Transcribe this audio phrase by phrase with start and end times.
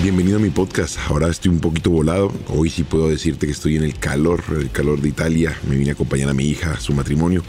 [0.00, 0.96] Bienvenido a mi podcast.
[1.08, 2.32] Ahora estoy un poquito volado.
[2.50, 5.58] Hoy sí puedo decirte que estoy en el calor, el calor de Italia.
[5.68, 7.42] Me vine a acompañar a mi hija a su matrimonio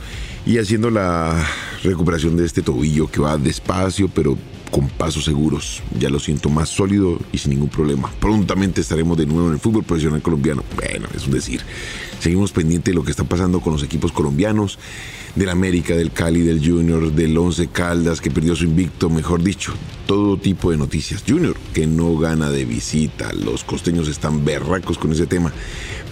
[0.48, 1.48] y haciendo la
[1.84, 4.36] recuperación de este tobillo que va despacio, pero
[4.72, 5.82] con pasos seguros.
[6.00, 8.12] Ya lo siento más sólido y sin ningún problema.
[8.20, 10.64] Prontamente estaremos de nuevo en el fútbol profesional colombiano.
[10.76, 11.62] Bueno, es un decir.
[12.20, 14.78] Seguimos pendientes de lo que está pasando con los equipos colombianos,
[15.36, 19.74] del América, del Cali, del Junior, del Once Caldas que perdió su invicto, mejor dicho,
[20.06, 21.24] todo tipo de noticias.
[21.28, 23.32] Junior que no gana de visita.
[23.34, 25.54] Los costeños están berracos con ese tema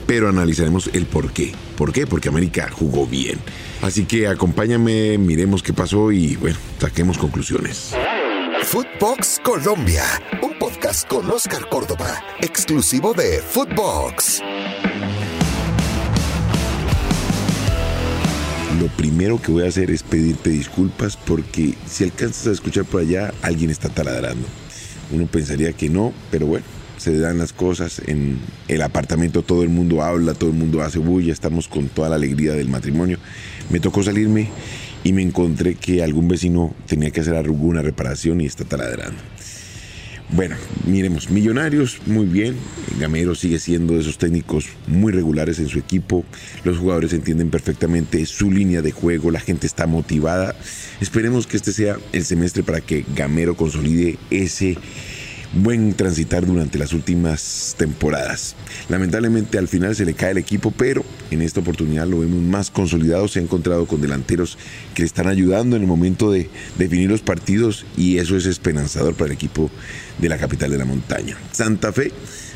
[0.08, 1.52] pero analizaremos el por qué.
[1.76, 2.08] ¿Por qué?
[2.08, 3.38] Porque América jugó bien.
[3.82, 7.94] Así que acompáñame, miremos qué pasó y bueno, saquemos conclusiones.
[8.70, 10.04] Footbox Colombia,
[10.44, 14.42] un podcast con Oscar Córdoba, exclusivo de Footbox.
[18.78, 23.00] Lo primero que voy a hacer es pedirte disculpas porque si alcanzas a escuchar por
[23.00, 24.46] allá, alguien está taladrando.
[25.14, 26.66] Uno pensaría que no, pero bueno,
[26.98, 28.02] se dan las cosas.
[28.06, 32.10] En el apartamento todo el mundo habla, todo el mundo hace bulla, estamos con toda
[32.10, 33.18] la alegría del matrimonio.
[33.70, 34.50] Me tocó salirme
[35.08, 39.18] y me encontré que algún vecino tenía que hacer alguna reparación y está taladrando.
[40.32, 42.58] Bueno, miremos, Millonarios, muy bien.
[43.00, 46.26] Gamero sigue siendo de esos técnicos muy regulares en su equipo.
[46.66, 50.58] Los jugadores entienden perfectamente su línea de juego, la gente está motivada.
[51.00, 54.78] Esperemos que este sea el semestre para que Gamero consolide ese
[55.54, 58.56] buen transitar durante las últimas temporadas.
[58.90, 62.70] Lamentablemente al final se le cae el equipo, pero en esta oportunidad lo vemos más
[62.70, 64.58] consolidado, se ha encontrado con delanteros
[64.94, 69.14] que le están ayudando en el momento de definir los partidos y eso es esperanzador
[69.16, 69.70] para el equipo
[70.18, 71.38] de la capital de la montaña.
[71.52, 72.12] Santa Fe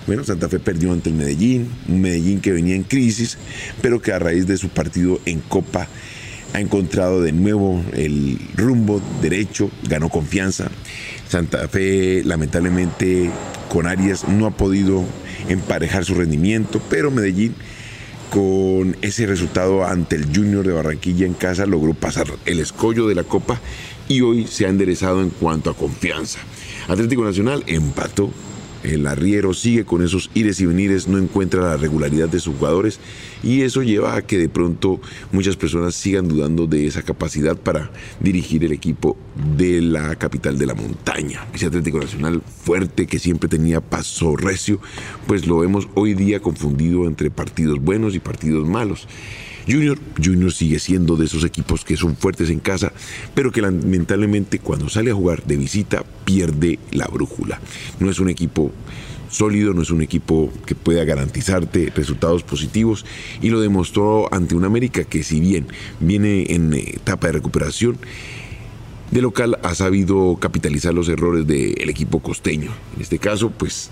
[0.08, 3.38] bueno, Santa Fe perdió ante el Medellín, un Medellín que venía en crisis,
[3.81, 5.88] pero que a raíz de su partido en Copa
[6.53, 10.69] ha encontrado de nuevo el rumbo derecho, ganó confianza.
[11.27, 13.30] Santa Fe lamentablemente
[13.69, 15.03] con Arias no ha podido
[15.47, 17.55] emparejar su rendimiento, pero Medellín
[18.30, 23.15] con ese resultado ante el Junior de Barranquilla en casa logró pasar el escollo de
[23.15, 23.59] la Copa
[24.08, 26.39] y hoy se ha enderezado en cuanto a confianza.
[26.87, 28.31] Atlético Nacional empató
[28.83, 32.99] el arriero sigue con esos ires y venires, no encuentra la regularidad de sus jugadores
[33.43, 34.99] y eso lleva a que de pronto
[35.31, 39.17] muchas personas sigan dudando de esa capacidad para dirigir el equipo
[39.55, 41.47] de la capital de la montaña.
[41.53, 44.80] Ese Atlético Nacional fuerte que siempre tenía paso recio,
[45.27, 49.08] pues lo vemos hoy día confundido entre partidos buenos y partidos malos.
[49.67, 52.92] Junior, Junior sigue siendo de esos equipos que son fuertes en casa,
[53.33, 57.60] pero que lamentablemente cuando sale a jugar de visita pierde la brújula.
[58.00, 58.71] No es un equipo
[59.30, 63.05] sólido, no es un equipo que pueda garantizarte resultados positivos
[63.42, 65.67] y lo demostró ante un América que si bien
[66.00, 67.98] viene en etapa de recuperación,
[69.11, 72.71] de local ha sabido capitalizar los errores del equipo costeño.
[72.95, 73.89] En este caso, pues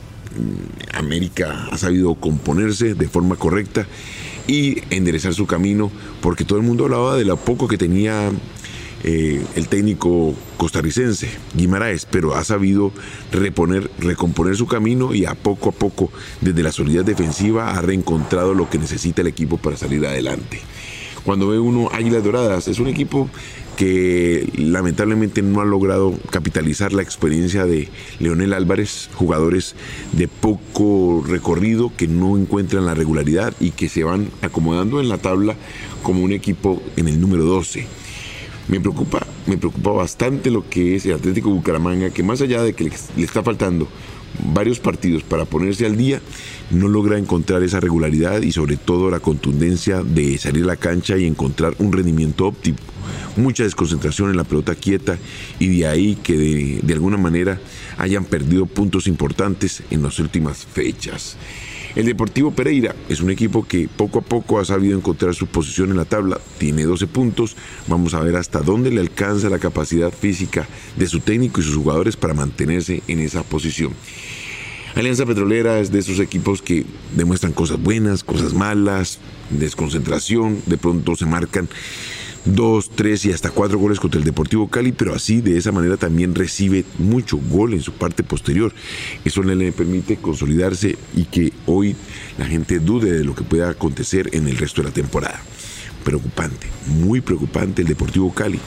[0.93, 3.87] América ha sabido componerse de forma correcta
[4.47, 5.91] y enderezar su camino,
[6.21, 8.31] porque todo el mundo hablaba de lo poco que tenía
[9.03, 12.91] eh, el técnico costarricense, Guimaraes, pero ha sabido
[13.31, 18.53] reponer, recomponer su camino y a poco a poco, desde la solidez defensiva, ha reencontrado
[18.53, 20.59] lo que necesita el equipo para salir adelante.
[21.23, 23.29] Cuando ve uno Águilas Doradas, es un equipo
[23.79, 27.87] que lamentablemente no ha logrado capitalizar la experiencia de
[28.19, 29.75] Leonel Álvarez, jugadores
[30.11, 35.17] de poco recorrido que no encuentran la regularidad y que se van acomodando en la
[35.17, 35.55] tabla
[36.03, 37.87] como un equipo en el número 12.
[38.67, 42.73] Me preocupa, me preocupa bastante lo que es el Atlético Bucaramanga, que más allá de
[42.73, 43.87] que le está faltando
[44.53, 46.21] varios partidos para ponerse al día,
[46.71, 51.17] no logra encontrar esa regularidad y sobre todo la contundencia de salir a la cancha
[51.17, 52.77] y encontrar un rendimiento óptimo.
[53.37, 55.17] Mucha desconcentración en la pelota quieta
[55.59, 57.59] y de ahí que de, de alguna manera
[57.97, 61.37] hayan perdido puntos importantes en las últimas fechas.
[61.95, 65.89] El Deportivo Pereira es un equipo que poco a poco ha sabido encontrar su posición
[65.89, 67.55] en la tabla, tiene 12 puntos,
[67.87, 70.67] vamos a ver hasta dónde le alcanza la capacidad física
[70.97, 73.93] de su técnico y sus jugadores para mantenerse en esa posición.
[74.95, 76.85] Alianza Petrolera es de esos equipos que
[77.15, 79.19] demuestran cosas buenas, cosas malas,
[79.49, 81.69] desconcentración, de pronto se marcan
[82.45, 85.97] dos, tres y hasta cuatro goles contra el Deportivo Cali, pero así de esa manera
[85.97, 88.73] también recibe mucho gol en su parte posterior.
[89.25, 91.95] Eso le permite consolidarse y que hoy
[92.37, 95.41] la gente dude de lo que pueda acontecer en el resto de la temporada.
[96.03, 98.59] Preocupante, muy preocupante el Deportivo Cali,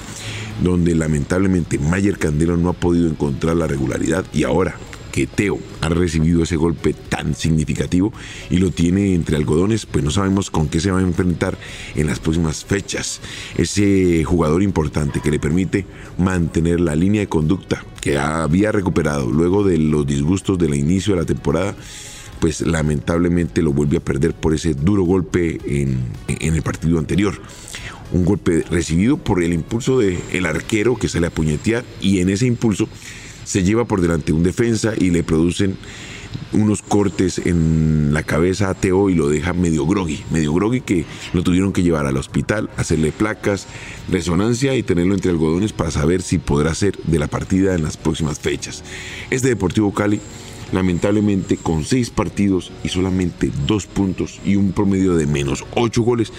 [0.62, 4.76] donde lamentablemente Mayer Candelo no ha podido encontrar la regularidad y ahora
[5.12, 8.12] que Teo ha recibido ese golpe tan significativo
[8.50, 11.56] y lo tiene entre algodones, pues no sabemos con qué se va a enfrentar
[11.94, 13.20] en las próximas fechas.
[13.56, 15.86] Ese jugador importante que le permite
[16.18, 21.20] mantener la línea de conducta que había recuperado luego de los disgustos del inicio de
[21.20, 21.76] la temporada
[22.40, 27.40] pues lamentablemente lo vuelve a perder por ese duro golpe en, el partido anterior
[28.12, 32.30] un golpe recibido por el impulso del el arquero que sale a puñetear y en
[32.30, 32.88] ese impulso
[33.44, 35.76] se lleva por delante un defensa y le producen
[36.52, 41.04] unos cortes en la cabeza a Teo y lo deja medio groggy, medio groggy que
[41.32, 43.66] lo tuvieron que llevar al hospital, hacerle placas,
[44.10, 47.96] resonancia y tenerlo entre algodones para saber si podrá ser de la partida en las
[47.96, 48.84] próximas fechas.
[49.30, 50.20] Este Deportivo Cali
[50.72, 56.32] lamentablemente con seis partidos y solamente dos puntos y un promedio de menos ocho goles,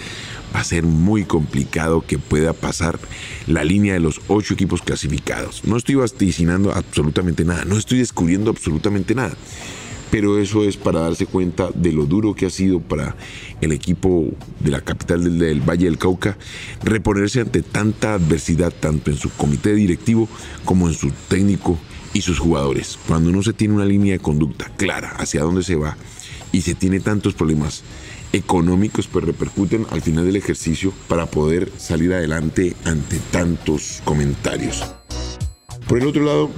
[0.54, 2.98] va a ser muy complicado que pueda pasar
[3.46, 5.64] la línea de los ocho equipos clasificados.
[5.64, 9.34] No estoy vaticinando absolutamente nada, no estoy descubriendo absolutamente nada.
[10.14, 13.16] Pero eso es para darse cuenta de lo duro que ha sido para
[13.60, 14.30] el equipo
[14.60, 16.38] de la capital del, Valle del Cauca
[16.84, 20.28] reponerse ante tanta adversidad, tanto en su comité directivo
[20.64, 21.76] como en su técnico
[22.12, 22.96] y sus jugadores.
[23.08, 25.96] Cuando no se tiene una línea de conducta clara hacia dónde se va
[26.52, 27.82] y se tiene tantos problemas
[28.32, 34.94] económicos, pues repercuten al final del ejercicio para poder salir adelante ante tantos comentarios.
[35.88, 36.50] Por el otro lado,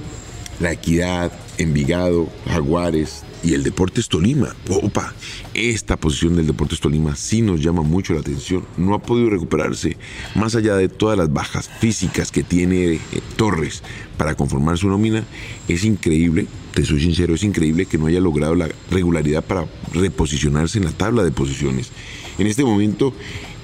[0.59, 4.55] la equidad, Envigado, Jaguares, y el Deportes Tolima.
[4.69, 5.13] Opa,
[5.53, 8.65] esta posición del Deportes Tolima sí nos llama mucho la atención.
[8.77, 9.97] No ha podido recuperarse,
[10.35, 12.99] más allá de todas las bajas físicas que tiene eh,
[13.35, 13.83] Torres
[14.17, 15.23] para conformar su nómina.
[15.67, 20.77] Es increíble, te soy sincero, es increíble que no haya logrado la regularidad para reposicionarse
[20.77, 21.91] en la tabla de posiciones.
[22.37, 23.13] En este momento,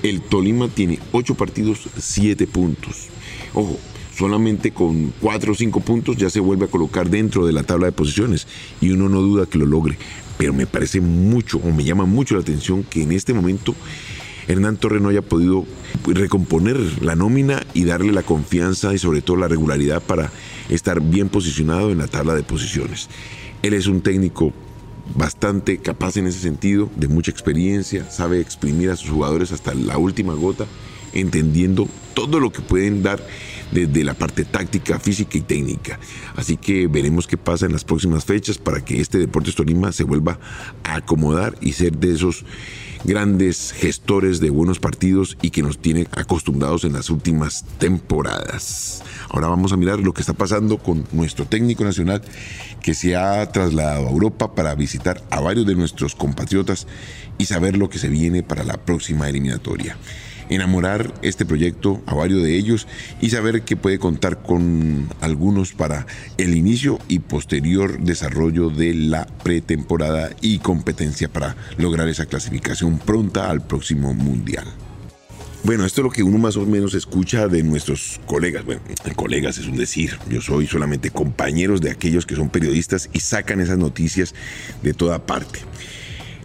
[0.04, 3.08] el Tolima tiene 8 partidos, 7 puntos.
[3.54, 3.80] Ojo,
[4.16, 7.88] solamente con 4 o 5 puntos ya se vuelve a colocar dentro de la tabla
[7.88, 8.48] de posiciones
[8.82, 9.98] y uno no duda que lo logre.
[10.38, 13.76] Pero me parece mucho o me llama mucho la atención que en este momento
[14.48, 15.66] Hernán Torres no haya podido
[16.06, 20.32] recomponer la nómina y darle la confianza y sobre todo la regularidad para
[20.70, 23.10] estar bien posicionado en la tabla de posiciones.
[23.62, 24.52] Él es un técnico
[25.16, 29.98] bastante capaz en ese sentido, de mucha experiencia, sabe exprimir a sus jugadores hasta la
[29.98, 30.66] última gota,
[31.14, 33.26] entendiendo todo lo que pueden dar
[33.74, 36.00] desde la parte táctica, física y técnica.
[36.36, 40.04] Así que veremos qué pasa en las próximas fechas para que este Deportes Tolima se
[40.04, 40.40] vuelva
[40.84, 42.46] a acomodar y ser de esos
[43.04, 49.04] grandes gestores de buenos partidos y que nos tiene acostumbrados en las últimas temporadas.
[49.30, 52.22] Ahora vamos a mirar lo que está pasando con nuestro técnico nacional
[52.82, 56.88] que se ha trasladado a Europa para visitar a varios de nuestros compatriotas
[57.38, 59.98] y saber lo que se viene para la próxima eliminatoria
[60.50, 62.88] enamorar este proyecto a varios de ellos
[63.22, 66.06] y saber que puede contar con algunos para
[66.38, 73.50] el inicio y posterior desarrollo de la pretemporada y competencia para lograr esa clasificación pronta
[73.50, 74.66] al próximo mundial.
[75.64, 78.66] Bueno, esto es lo que uno más o menos escucha de nuestros colegas.
[78.66, 78.82] Bueno,
[79.16, 80.20] colegas es un decir.
[80.30, 84.36] Yo soy solamente compañeros de aquellos que son periodistas y sacan esas noticias
[84.82, 85.60] de toda parte.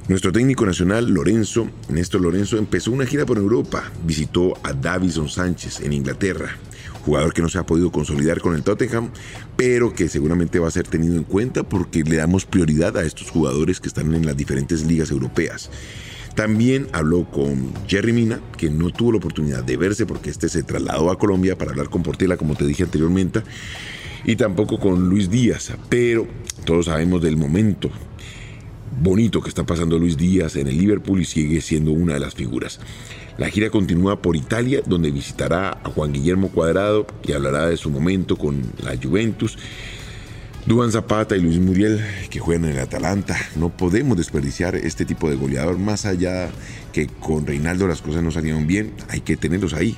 [0.08, 3.93] Nuestro técnico nacional, Lorenzo, Néstor Lorenzo, empezó una gira por Europa.
[4.06, 6.56] Visitó a Davison Sánchez en Inglaterra,
[7.05, 9.10] jugador que no se ha podido consolidar con el Tottenham,
[9.55, 13.28] pero que seguramente va a ser tenido en cuenta porque le damos prioridad a estos
[13.28, 15.70] jugadores que están en las diferentes ligas europeas.
[16.34, 20.62] También habló con Jerry Mina, que no tuvo la oportunidad de verse porque este se
[20.62, 23.43] trasladó a Colombia para hablar con Portela, como te dije anteriormente,
[24.25, 26.26] y tampoco con Luis Díaz, pero
[26.64, 27.90] todos sabemos del momento
[29.00, 32.34] bonito que está pasando Luis Díaz en el Liverpool y sigue siendo una de las
[32.34, 32.81] figuras.
[33.36, 37.91] La gira continúa por Italia, donde visitará a Juan Guillermo Cuadrado y hablará de su
[37.91, 39.58] momento con la Juventus.
[40.67, 43.36] Duan Zapata y Luis Muriel, que juegan en el Atalanta.
[43.56, 46.51] No podemos desperdiciar este tipo de goleador, más allá
[46.93, 49.96] que con Reinaldo las cosas no salieron bien, hay que tenerlos ahí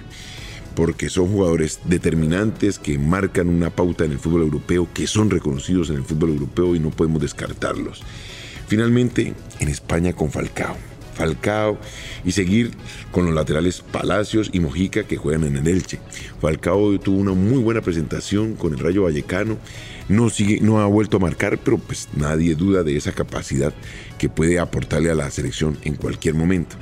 [0.74, 5.90] porque son jugadores determinantes que marcan una pauta en el fútbol europeo, que son reconocidos
[5.90, 8.02] en el fútbol europeo y no podemos descartarlos.
[8.70, 10.76] Finalmente, en España con Falcao.
[11.14, 11.76] Falcao
[12.24, 12.70] y seguir
[13.10, 15.98] con los laterales Palacios y Mojica que juegan en el Elche.
[16.40, 19.58] Falcao tuvo una muy buena presentación con el Rayo Vallecano.
[20.08, 23.74] No, sigue, no ha vuelto a marcar, pero pues nadie duda de esa capacidad
[24.18, 26.76] que puede aportarle a la selección en cualquier momento.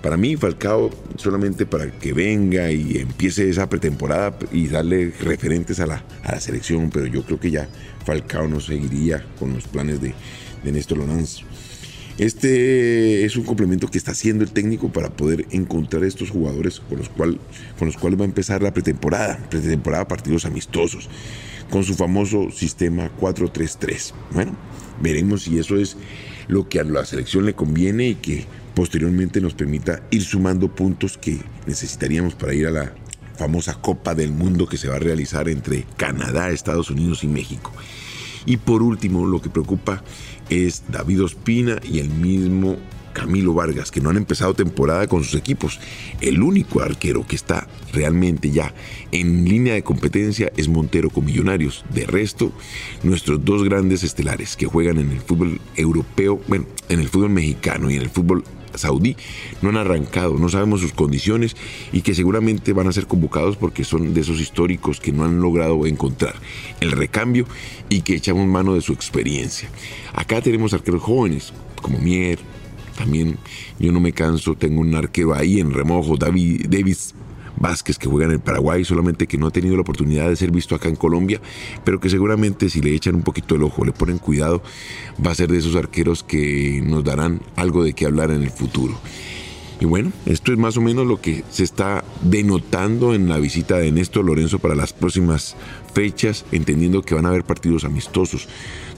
[0.00, 5.86] Para mí, Falcao, solamente para que venga y empiece esa pretemporada y darle referentes a
[5.86, 7.68] la, a la selección, pero yo creo que ya
[8.06, 10.14] Falcao no seguiría con los planes de,
[10.64, 11.44] de Néstor Lorenzo.
[12.18, 16.98] Este es un complemento que está haciendo el técnico para poder encontrar estos jugadores con
[16.98, 21.08] los, con los cuales va a empezar la pretemporada, pretemporada partidos amistosos,
[21.70, 24.12] con su famoso sistema 4-3-3.
[24.32, 24.54] Bueno,
[25.00, 25.96] veremos si eso es
[26.48, 31.16] lo que a la selección le conviene y que posteriormente nos permita ir sumando puntos
[31.16, 32.94] que necesitaríamos para ir a la
[33.36, 37.72] famosa Copa del Mundo que se va a realizar entre Canadá, Estados Unidos y México.
[38.46, 40.02] Y por último, lo que preocupa
[40.50, 42.76] es David Ospina y el mismo
[43.12, 45.78] Camilo Vargas, que no han empezado temporada con sus equipos.
[46.20, 48.74] El único arquero que está realmente ya
[49.12, 51.84] en línea de competencia es Montero con Millonarios.
[51.92, 52.52] De resto,
[53.02, 57.90] nuestros dos grandes estelares que juegan en el fútbol europeo, bueno, en el fútbol mexicano
[57.90, 59.16] y en el fútbol saudí
[59.60, 61.56] no han arrancado, no sabemos sus condiciones
[61.92, 65.40] y que seguramente van a ser convocados porque son de esos históricos que no han
[65.40, 66.34] logrado encontrar
[66.80, 67.46] el recambio
[67.88, 69.68] y que echamos mano de su experiencia.
[70.14, 72.38] Acá tenemos arqueros jóvenes como Mier,
[72.96, 73.38] también
[73.78, 77.14] yo no me canso, tengo un arquero ahí en remojo, David Davis
[77.62, 80.50] Vázquez que juega en el Paraguay, solamente que no ha tenido la oportunidad de ser
[80.50, 81.40] visto acá en Colombia,
[81.84, 84.62] pero que seguramente si le echan un poquito el ojo, le ponen cuidado,
[85.24, 88.50] va a ser de esos arqueros que nos darán algo de qué hablar en el
[88.50, 88.98] futuro.
[89.82, 93.78] Y bueno, esto es más o menos lo que se está denotando en la visita
[93.78, 95.56] de Néstor Lorenzo para las próximas
[95.92, 98.46] fechas, entendiendo que van a haber partidos amistosos,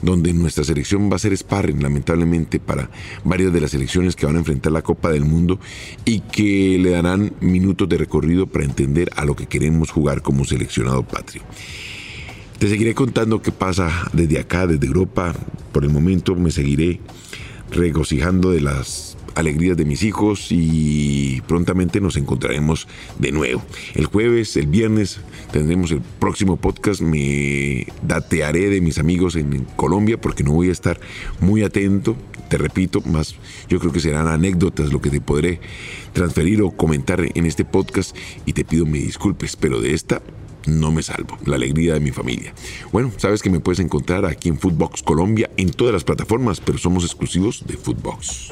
[0.03, 2.91] donde nuestra selección va a ser sparring, lamentablemente, para
[3.23, 5.59] varias de las selecciones que van a enfrentar la Copa del Mundo
[6.05, 10.45] y que le darán minutos de recorrido para entender a lo que queremos jugar como
[10.45, 11.41] seleccionado patrio.
[12.59, 15.33] Te seguiré contando qué pasa desde acá, desde Europa.
[15.71, 16.99] Por el momento me seguiré
[17.71, 22.87] regocijando de las alegrías de mis hijos y prontamente nos encontraremos
[23.19, 23.61] de nuevo.
[23.93, 25.19] El jueves, el viernes
[25.51, 27.01] tendremos el próximo podcast.
[27.01, 30.99] Me datearé de mis amigos en Colombia porque no voy a estar
[31.39, 32.15] muy atento.
[32.49, 33.35] Te repito, más
[33.69, 35.59] yo creo que serán anécdotas lo que te podré
[36.13, 38.15] transferir o comentar en este podcast
[38.45, 40.21] y te pido me disculpes, pero de esta
[40.67, 41.37] no me salvo.
[41.45, 42.53] La alegría de mi familia.
[42.91, 46.77] Bueno, sabes que me puedes encontrar aquí en Footbox Colombia en todas las plataformas, pero
[46.77, 48.51] somos exclusivos de Footbox.